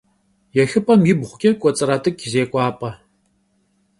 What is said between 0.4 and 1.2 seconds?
Yêxıp'em